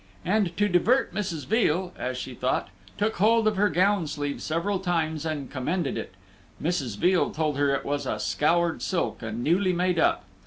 [0.25, 1.45] And to divert Mrs.
[1.45, 6.15] Veal, as she thought, took hold of her gown sleeve several times, and commended it.
[6.59, 6.97] Mrs.
[6.97, 10.23] Veal told her it was a scoured silk, and newly made up.